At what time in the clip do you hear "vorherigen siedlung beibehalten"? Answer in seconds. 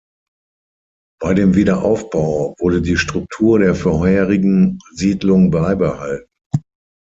3.75-6.27